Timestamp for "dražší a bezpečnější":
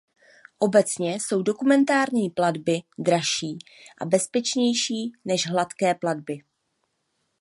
2.99-5.11